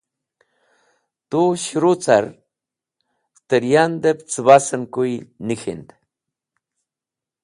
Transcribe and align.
Tu 1.29 1.41
shẽru 1.63 1.93
car 2.03 2.25
tẽryandẽb 3.47 4.17
cẽbasẽn 4.31 4.83
kuy 4.93 5.11
nik̃hend. 5.47 5.87